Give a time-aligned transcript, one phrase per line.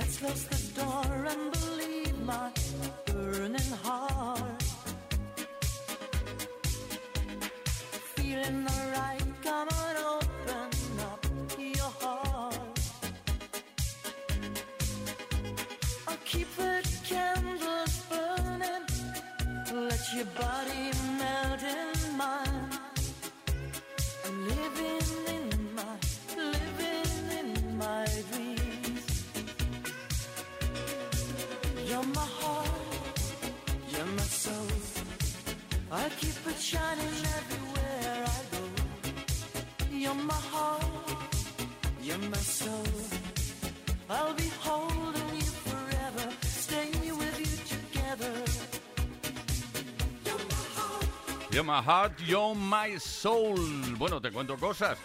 [0.00, 2.48] Let's close the door and believe my
[32.00, 33.20] You're my heart,
[33.92, 34.72] you're my soul.
[35.92, 38.62] I keep it shining everywhere I go.
[39.92, 41.36] You're my heart,
[42.02, 42.86] you're my soul.
[44.08, 48.32] I'll be holding you forever, staying with you together.
[51.52, 53.58] You're my heart, you're my soul.
[53.98, 54.96] Bueno, te cuento cosas.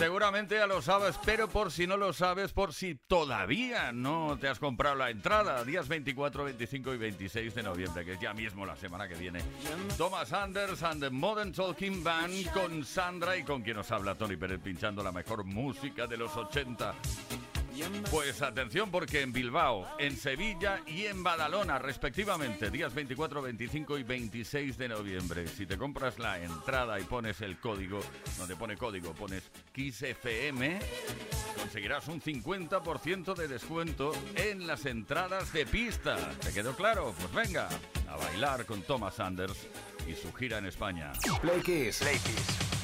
[0.00, 4.48] Seguramente ya lo sabes, pero por si no lo sabes, por si todavía no te
[4.48, 8.64] has comprado la entrada, días 24, 25 y 26 de noviembre, que es ya mismo
[8.64, 9.42] la semana que viene.
[9.98, 14.38] Thomas Anders and the Modern Talking Band con Sandra y con quien nos habla Tony
[14.38, 16.94] Pérez pinchando la mejor música de los 80.
[18.10, 24.02] Pues atención porque en Bilbao, en Sevilla y en Badalona, respectivamente, días 24, 25 y
[24.02, 25.46] 26 de noviembre.
[25.48, 28.00] Si te compras la entrada y pones el código,
[28.38, 30.80] donde pone código, pones XFM,
[31.56, 36.16] conseguirás un 50% de descuento en las entradas de pista.
[36.40, 37.14] ¿Te quedó claro?
[37.18, 37.68] Pues venga,
[38.08, 39.68] a bailar con Thomas Sanders
[40.08, 41.12] y su gira en España.
[41.40, 42.69] Play.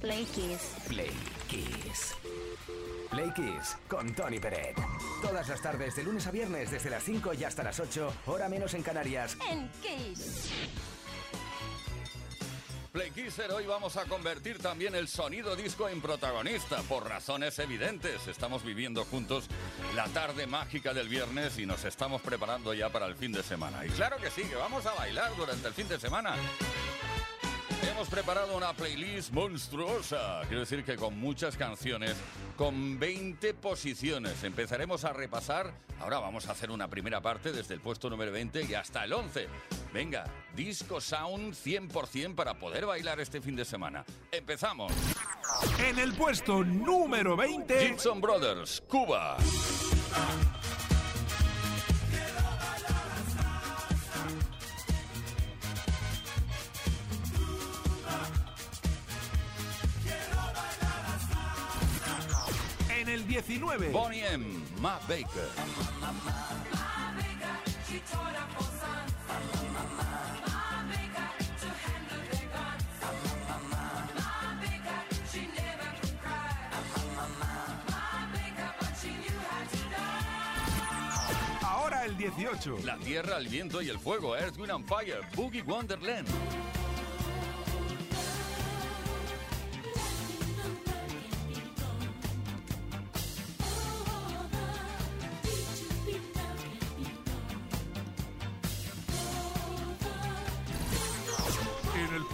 [0.00, 0.76] Play Kiss.
[0.86, 1.10] Play
[1.48, 2.14] Kiss.
[3.10, 4.76] Play Kiss con Tony Peret.
[5.20, 8.48] Todas las tardes, de lunes a viernes, desde las 5 y hasta las 8, hora
[8.48, 9.36] menos en Canarias.
[9.50, 10.52] En Kiss.
[12.92, 18.26] Play Kisser, hoy vamos a convertir también el sonido disco en protagonista, por razones evidentes.
[18.28, 19.46] Estamos viviendo juntos
[19.94, 23.84] la tarde mágica del viernes y nos estamos preparando ya para el fin de semana.
[23.84, 26.34] Y claro que sí, que vamos a bailar durante el fin de semana.
[27.98, 32.14] Hemos preparado una playlist monstruosa, quiero decir que con muchas canciones,
[32.56, 34.44] con 20 posiciones.
[34.44, 38.66] Empezaremos a repasar, ahora vamos a hacer una primera parte desde el puesto número 20
[38.70, 39.48] y hasta el 11.
[39.92, 44.04] Venga, disco sound 100% para poder bailar este fin de semana.
[44.30, 44.92] Empezamos.
[45.84, 47.84] En el puesto número 20.
[47.84, 49.38] Gibson Brothers, Cuba.
[63.08, 63.88] En el 19.
[63.88, 64.44] Bonnie M,
[64.82, 65.48] Matt Baker.
[81.62, 82.78] Ahora el 18.
[82.84, 86.28] La tierra, el viento y el fuego, Earth, Wind and Fire, Boogie Wonderland.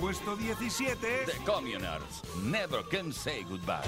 [0.00, 1.26] Puesto 17.
[1.26, 3.82] The Communards, Never Can Say Goodbye.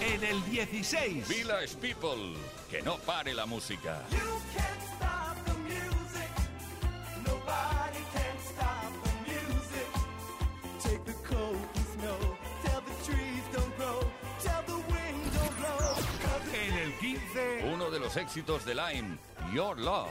[0.00, 1.26] En el 16.
[1.28, 2.34] Village People,
[2.70, 4.02] que no pare la música.
[18.14, 19.18] Los éxitos de Lime,
[19.52, 20.08] Your Love.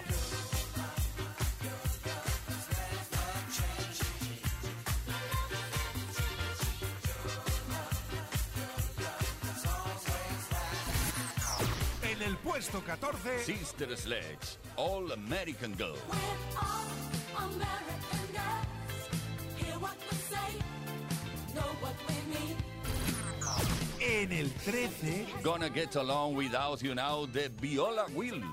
[12.04, 13.46] En el puesto 14.
[13.46, 15.98] Sister Sledge, All American Girl.
[24.06, 25.26] En el 13.
[25.42, 28.44] Gonna Get Along Without You Now, de Viola Wills.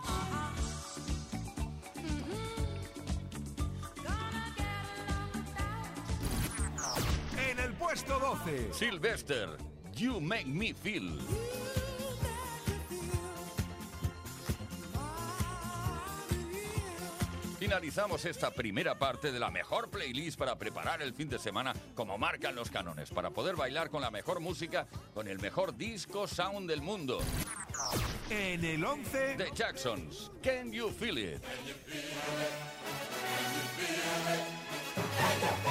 [7.50, 8.73] En el puesto 12.
[8.73, 9.49] Sylvester,
[9.97, 11.19] You Make Me Feel.
[17.70, 22.18] Finalizamos esta primera parte de la mejor playlist para preparar el fin de semana como
[22.18, 26.68] marcan los cánones, para poder bailar con la mejor música, con el mejor disco sound
[26.68, 27.20] del mundo.
[28.28, 29.36] En el 11.
[29.36, 31.42] The Jacksons, Can You Feel It?
[35.40, 35.69] look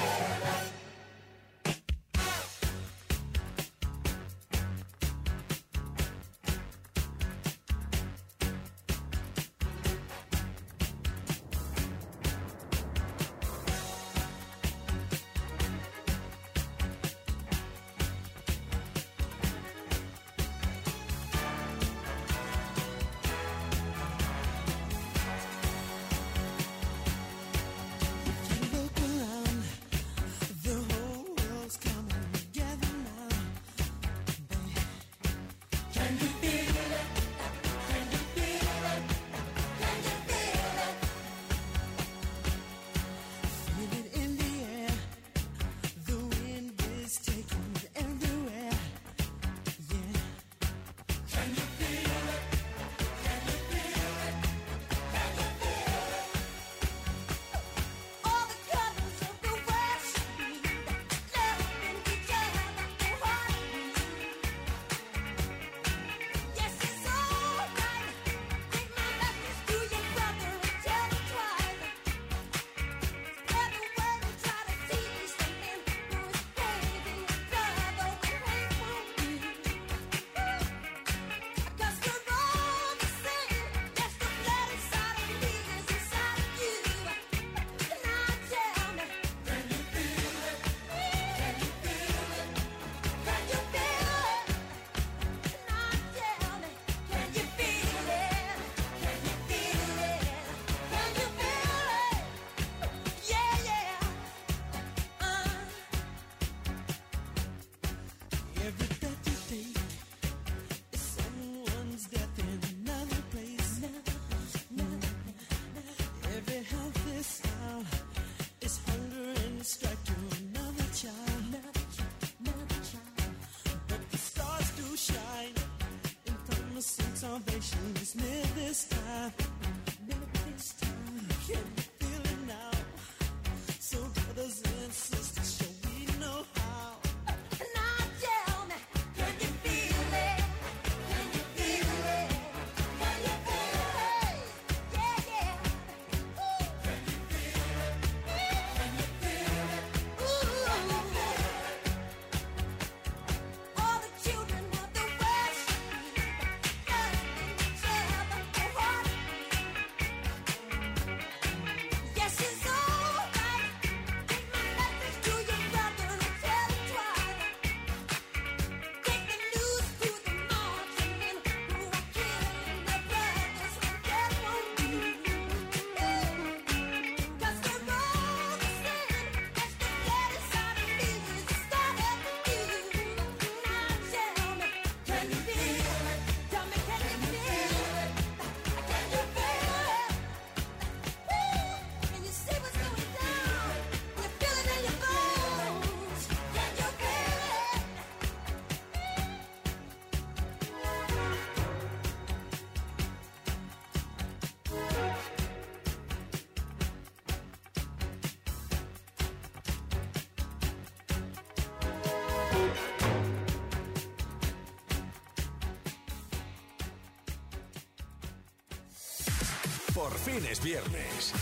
[220.00, 221.34] Por fin es viernes.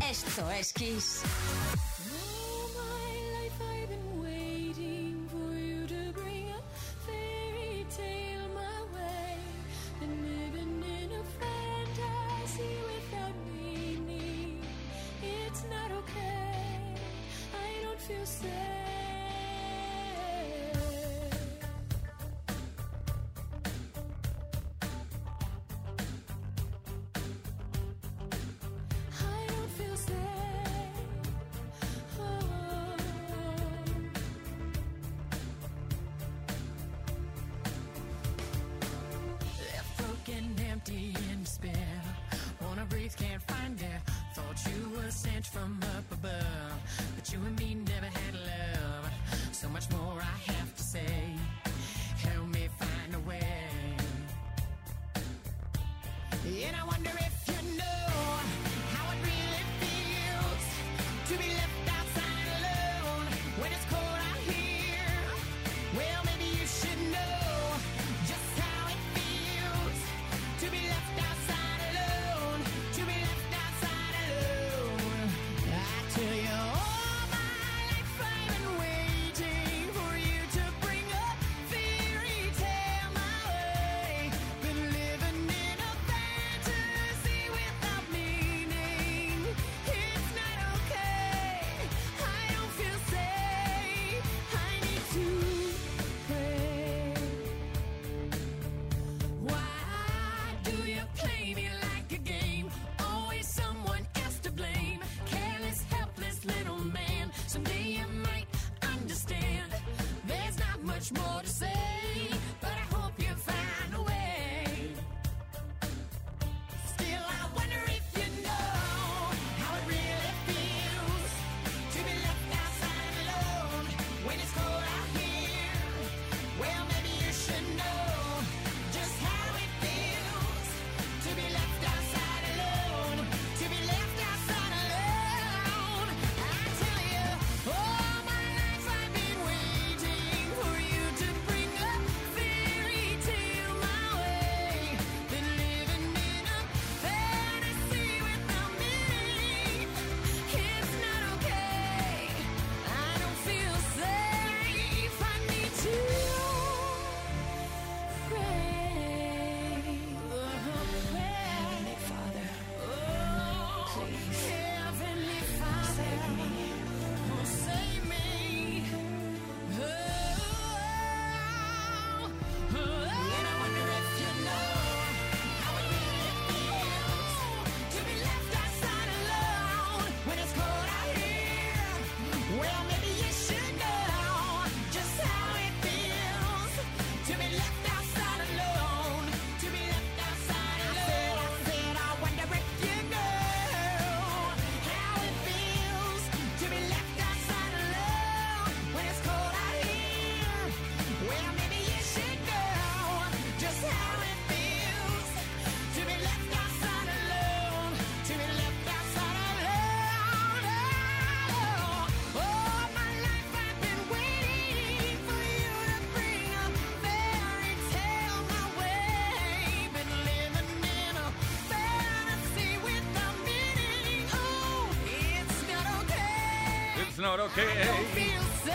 [0.00, 1.22] Esto es Kiss.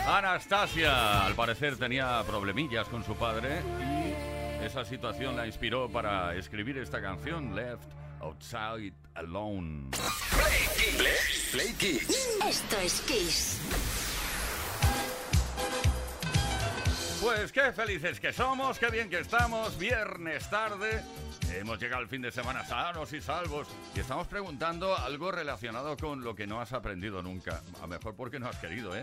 [0.06, 6.76] Anastasia, al parecer tenía problemillas con su padre y esa situación la inspiró para escribir
[6.76, 7.88] esta canción, Left
[8.20, 9.90] Outside Alone.
[11.52, 12.38] Play Kids.
[12.46, 13.60] Esto es Kiss.
[17.22, 21.02] Pues qué felices que somos, qué bien que estamos, viernes tarde.
[21.54, 26.22] Hemos llegado al fin de semana sanos y salvos y estamos preguntando algo relacionado con
[26.22, 27.62] lo que no has aprendido nunca.
[27.82, 29.02] A mejor porque no has querido, ¿eh?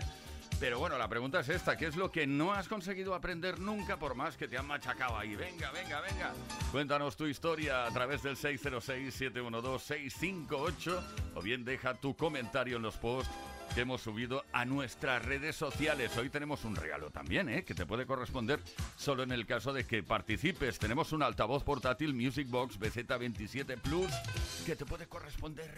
[0.60, 3.96] Pero bueno, la pregunta es esta, ¿qué es lo que no has conseguido aprender nunca
[3.96, 5.36] por más que te han machacado ahí?
[5.36, 6.32] Venga, venga, venga.
[6.72, 11.00] Cuéntanos tu historia a través del 606-712-658
[11.36, 13.32] o bien deja tu comentario en los posts
[13.80, 16.16] hemos subido a nuestras redes sociales.
[16.16, 17.64] Hoy tenemos un regalo también, ¿eh?
[17.64, 18.60] que te puede corresponder
[18.96, 20.78] solo en el caso de que participes.
[20.78, 24.10] Tenemos un altavoz portátil Music Box BZ27 Plus
[24.66, 25.70] que te puede corresponder.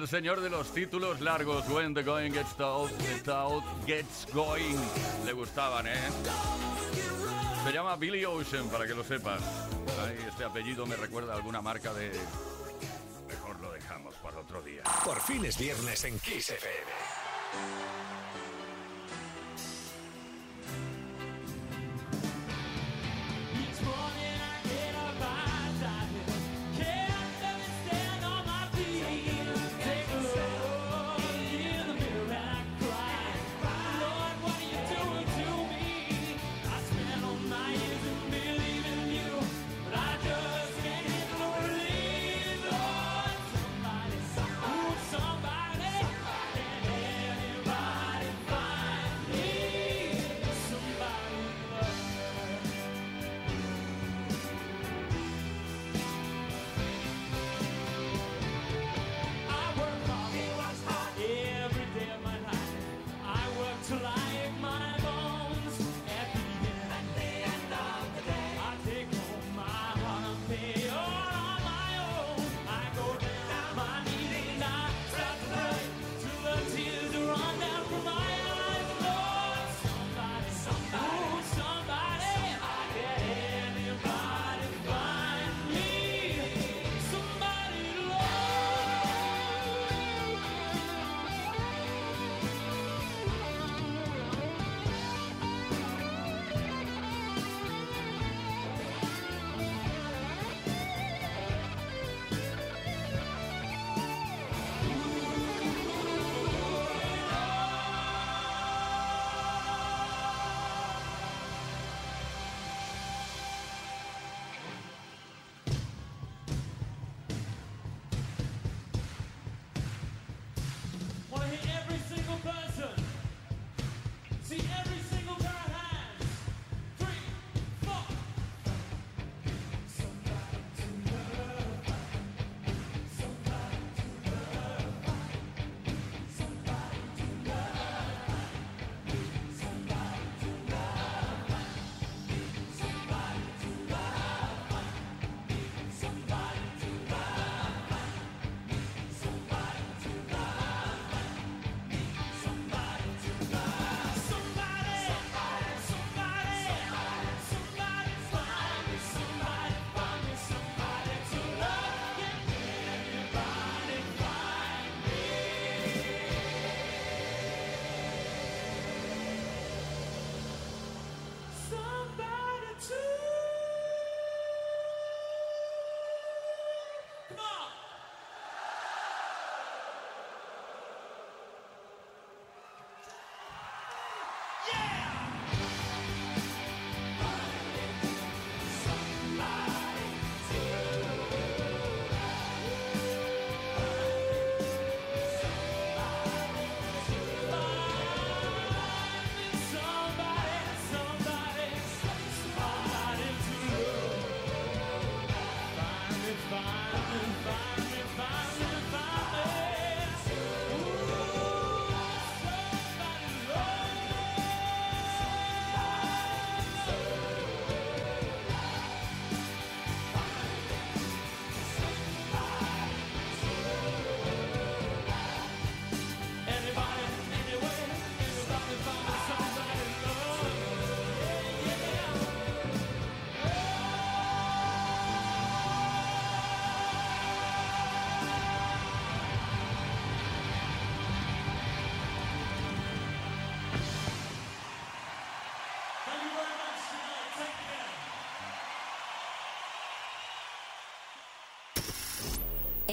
[0.00, 4.78] El señor de los títulos largos, When the Going Gets Tough, the Tough Gets Going.
[5.26, 6.08] Le gustaban, ¿eh?
[7.66, 9.42] Se llama Billy Ocean, para que lo sepas.
[10.02, 12.12] Ay, este apellido me recuerda a alguna marca de...
[13.28, 14.84] Mejor lo dejamos para otro día.
[15.04, 17.99] Por fin es viernes en Kiss FM.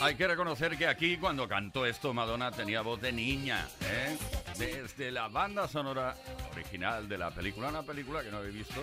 [0.00, 4.16] Hay que reconocer que aquí cuando cantó esto Madonna tenía voz de niña, ¿eh?
[4.56, 6.14] Desde la banda sonora
[6.52, 8.80] original de la película, una película que no habéis visto,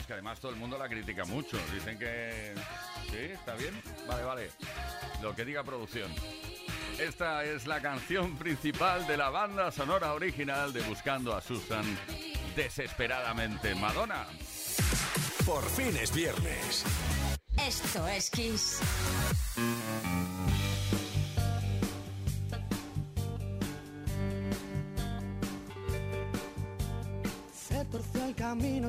[0.00, 1.56] es que además todo el mundo la critica mucho.
[1.72, 2.54] Dicen que...
[3.10, 3.16] ¿Sí?
[3.16, 3.80] ¿Está bien?
[4.08, 4.50] Vale, vale.
[5.22, 6.12] Lo que diga producción.
[6.98, 11.84] Esta es la canción principal de la banda sonora original de Buscando a Susan
[12.56, 13.74] desesperadamente.
[13.76, 14.26] Madonna.
[15.46, 16.84] Por fin es viernes.
[17.56, 18.80] Esto es Kiss.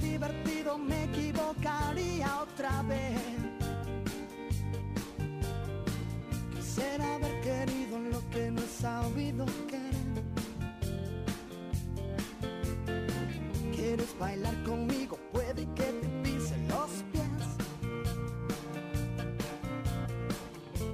[0.00, 3.20] Divertido, me equivocaría otra vez.
[6.54, 9.90] Quisiera haber querido lo que no he sabido querer.
[13.74, 15.18] ¿Quieres bailar conmigo?
[15.32, 17.24] Puede que te pise los pies.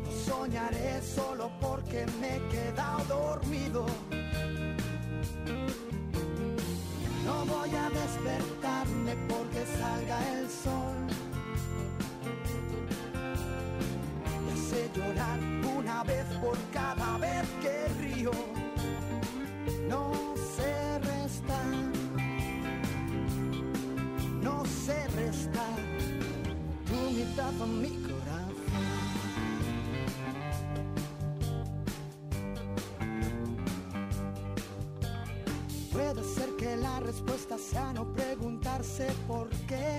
[0.04, 3.86] No soñaré solo porque me he quedado dormido.
[7.48, 10.96] Voy a despertarme porque salga el sol.
[14.44, 15.38] Me hace llorar
[15.76, 18.30] una vez por cada vez que río.
[19.88, 20.12] No
[20.56, 21.66] sé restar.
[24.42, 25.78] No sé restar.
[26.86, 27.66] Tu mitad a
[35.96, 39.96] Puede ser que la respuesta sea no preguntarse por qué.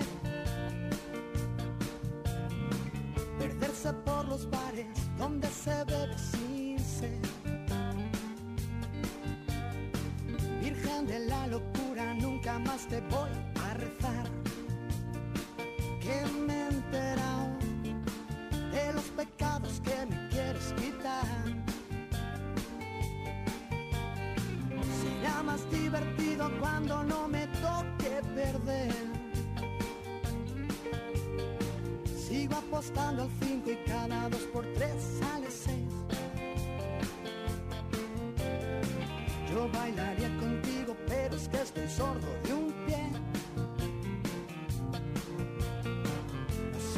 [3.36, 4.86] Perderse por los bares
[5.18, 7.20] donde se bebe sin sed.
[10.60, 13.27] Virgen de la locura, nunca más te voy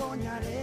[0.00, 0.59] soñaré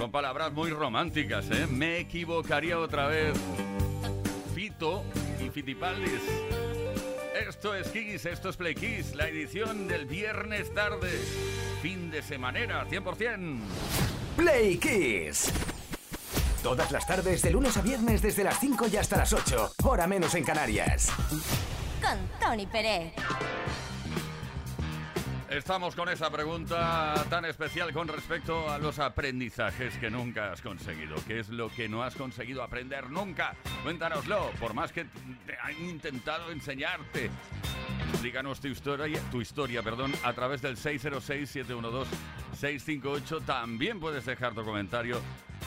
[0.00, 1.66] Son palabras muy románticas, ¿eh?
[1.66, 3.34] Me equivocaría otra vez.
[4.54, 5.04] Fito
[5.44, 6.22] y Fitipaldis.
[7.46, 11.10] Esto es Kiss, esto es Play Kiss, la edición del viernes tarde.
[11.82, 13.60] Fin de semanera, 100%.
[14.36, 15.52] Play Kiss.
[16.62, 19.74] Todas las tardes, de lunes a viernes, desde las 5 y hasta las 8.
[19.84, 21.12] Hora menos en Canarias.
[22.00, 23.12] Con Tony Pérez.
[25.50, 31.16] Estamos con esa pregunta tan especial con respecto a los aprendizajes que nunca has conseguido.
[31.26, 33.56] ¿Qué es lo que no has conseguido aprender nunca?
[33.82, 37.32] Cuéntanoslo, por más que te han intentado enseñarte.
[38.22, 43.44] Díganos tu historia, tu historia perdón, a través del 606-712-658.
[43.44, 45.20] También puedes dejar tu comentario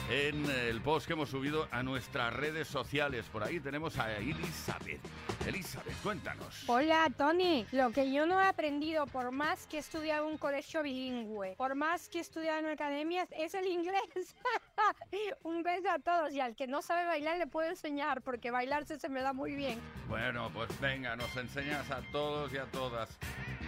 [0.09, 3.25] en el post que hemos subido a nuestras redes sociales.
[3.31, 5.01] Por ahí tenemos a Elizabeth.
[5.45, 6.63] Elizabeth, cuéntanos.
[6.67, 10.37] Hola Tony, lo que yo no he aprendido por más que he estudiado en un
[10.37, 14.35] colegio bilingüe, por más que he estudiado en academias, es el inglés.
[15.43, 18.99] un beso a todos y al que no sabe bailar le puedo enseñar porque bailarse
[18.99, 19.79] se me da muy bien.
[20.07, 23.17] Bueno, pues venga, nos enseñas a todos y a todas.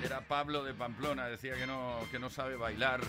[0.03, 3.01] Era Pablo de Pamplona, decía que no, que no sabe bailar.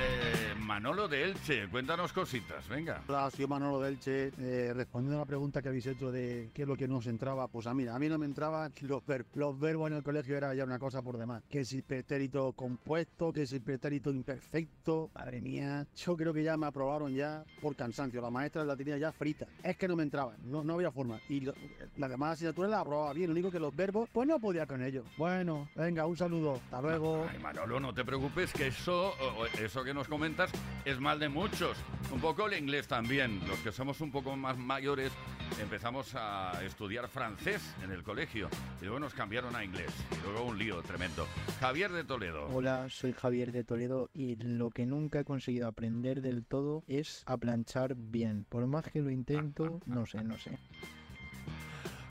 [0.00, 3.02] Eh, Manolo de Elche, cuéntanos cositas, venga.
[3.08, 4.32] Hola, soy Manolo Delche.
[4.38, 7.46] Eh, respondiendo a la pregunta que habéis hecho de qué es lo que nos entraba,
[7.48, 9.28] pues a mí, a mí no me entraba los verbos.
[9.36, 11.42] Los verbos en el colegio era ya una cosa por demás.
[11.50, 15.10] Que si pretérito compuesto, que si pretérito imperfecto.
[15.14, 18.20] Madre mía, yo creo que ya me aprobaron ya por cansancio.
[18.20, 19.46] La maestra la tenía ya frita.
[19.62, 21.20] Es que no me entraba, no, no había forma.
[21.28, 21.54] Y lo-
[21.96, 23.26] las demás asignaturas las aprobaba bien.
[23.28, 25.04] Lo único que los verbos, pues no podía con ellos.
[25.18, 26.54] Bueno, venga, un saludo.
[26.54, 27.26] Hasta luego.
[27.30, 29.12] Ay, Manolo, no te preocupes, que eso,
[29.60, 30.50] eso que nos comentas
[30.84, 31.76] es mal de muchos.
[32.12, 33.40] Un poco el inglés también.
[33.46, 35.12] Los que somos un poco más mayores
[35.60, 38.48] empezamos a estudiar francés en el colegio
[38.80, 39.92] y luego nos cambiaron a inglés.
[40.12, 41.26] Y luego un lío tremendo.
[41.60, 42.46] Javier de Toledo.
[42.46, 47.22] Hola, soy Javier de Toledo y lo que nunca he conseguido aprender del todo es
[47.26, 48.44] a planchar bien.
[48.48, 50.58] Por más que lo intento, no sé, no sé.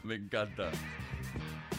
[0.03, 0.71] Me encanta.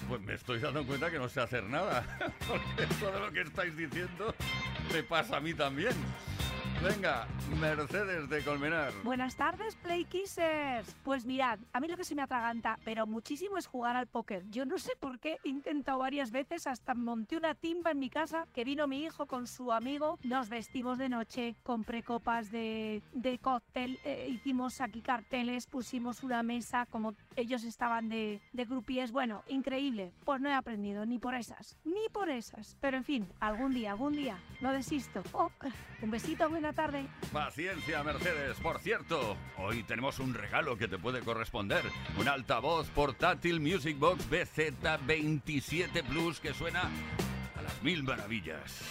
[0.08, 2.04] Pues me estoy dando cuenta que no sé hacer nada.
[2.48, 4.34] Porque todo lo que estáis diciendo
[4.92, 5.92] me pasa a mí también.
[6.82, 7.26] Venga,
[7.60, 8.92] Mercedes de Colmenar.
[9.02, 10.94] Buenas tardes, Play Kissers.
[11.02, 14.44] Pues mirad, a mí lo que se me atraganta, pero muchísimo es jugar al póker.
[14.50, 18.10] Yo no sé por qué he intentado varias veces, hasta monté una timba en mi
[18.10, 23.02] casa, que vino mi hijo con su amigo, nos vestimos de noche, compré copas de,
[23.12, 29.10] de cóctel, eh, hicimos aquí carteles, pusimos una mesa, como ellos estaban de, de groupies.
[29.10, 30.12] Bueno, increíble.
[30.24, 32.76] Pues no he aprendido ni por esas, ni por esas.
[32.80, 35.24] Pero en fin, algún día, algún día, no desisto.
[35.32, 35.50] Oh,
[36.02, 37.06] un besito, tarde.
[37.32, 38.58] Paciencia, Mercedes.
[38.58, 41.84] Por cierto, hoy tenemos un regalo que te puede corresponder.
[42.18, 46.82] Un altavoz portátil Music Box BZ27 Plus que suena
[47.56, 48.82] a las mil maravillas.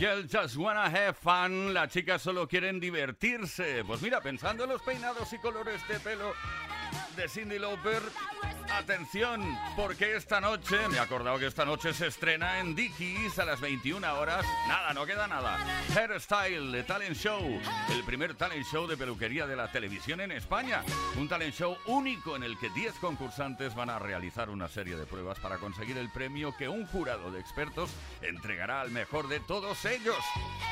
[0.00, 1.74] Just wanna have fun.
[1.74, 3.84] Las chicas solo quieren divertirse.
[3.86, 6.32] Pues mira, pensando en los peinados y colores de pelo
[7.16, 8.00] de Cindy Lauper,
[8.80, 13.44] atención, porque esta noche, me he acordado que esta noche se estrena en Dickies a
[13.44, 14.44] las 21 horas.
[14.68, 15.58] Nada, no queda nada.
[15.94, 17.60] Hairstyle, de Talent Show,
[17.90, 20.82] el primer talent show de peluquería de la televisión en España.
[21.16, 25.06] Un talent show único en el que 10 concursantes van a realizar una serie de
[25.06, 27.90] pruebas para conseguir el premio que un jurado de expertos
[28.22, 30.16] entregará al mejor de todos ellos.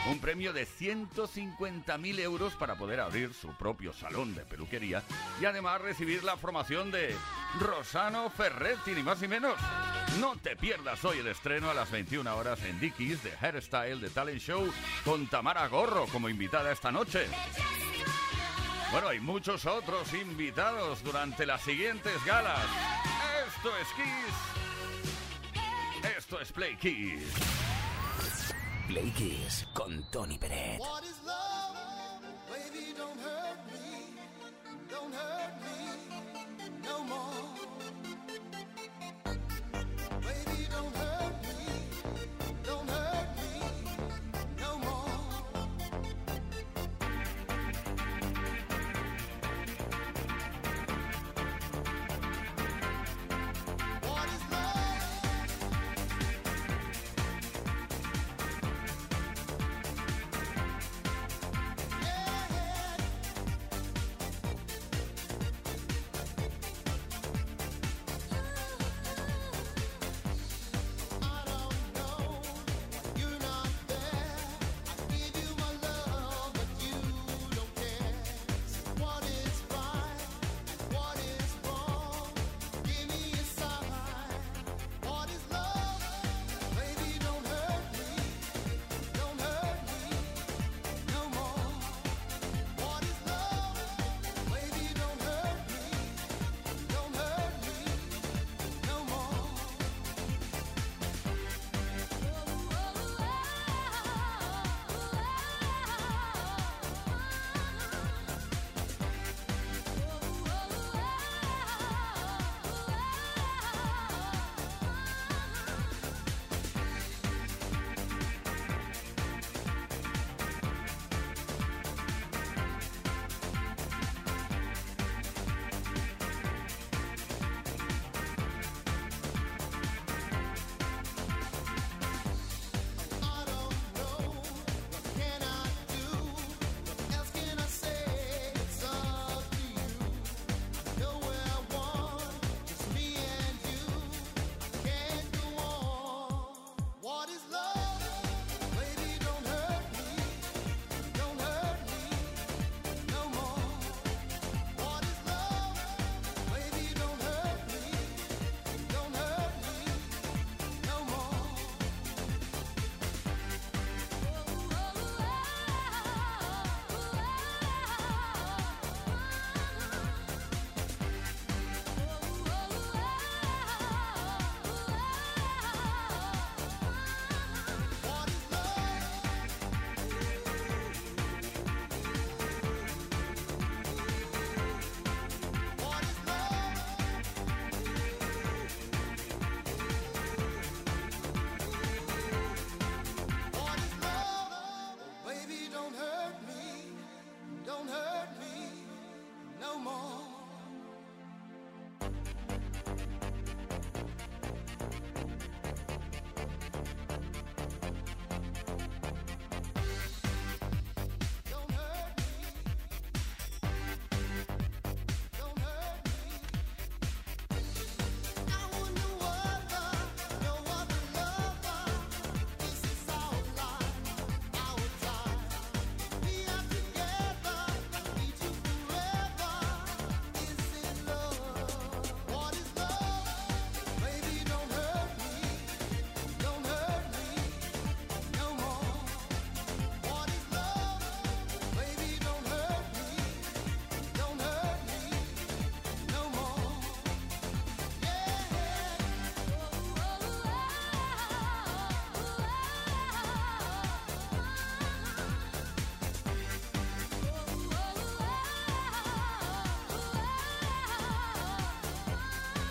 [0.07, 5.03] Un premio de 150.000 euros para poder abrir su propio salón de peluquería
[5.41, 7.15] y además recibir la formación de
[7.61, 9.55] Rosano Ferretti, ni más ni menos.
[10.21, 14.09] No te pierdas hoy el estreno a las 21 horas en Dickies de Hairstyle de
[14.11, 14.73] Talent Show
[15.05, 17.27] con Tamara Gorro como invitada esta noche.
[18.91, 22.65] Bueno, hay muchos otros invitados durante las siguientes galas.
[23.47, 24.35] Esto es Kiss.
[26.17, 27.88] Esto es Play Kiss.
[28.89, 30.79] Play Kiss con Tony Peret.
[30.79, 31.77] What is love?
[32.49, 34.17] Baby, don't hurt me.
[34.89, 35.79] Don't hurt me
[36.83, 37.45] no more.
[40.23, 41.18] Baby, don't hurt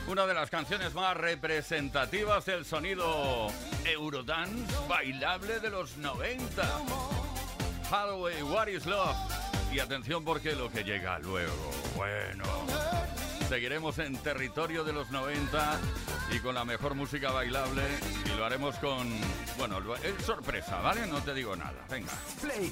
[0.08, 3.48] Una de las canciones más representativas del sonido
[3.84, 6.64] Eurodance bailable de los 90.
[7.92, 9.18] Hathaway, What is Love?
[9.72, 11.72] Y atención porque lo que llega luego.
[11.98, 12.46] Bueno,
[13.50, 15.78] seguiremos en territorio de los 90
[16.32, 17.84] y con la mejor música bailable
[18.26, 19.10] y lo haremos con,
[19.58, 21.06] bueno, es sorpresa, ¿vale?
[21.06, 21.86] No te digo nada.
[21.90, 22.14] Venga.
[22.42, 22.72] Play.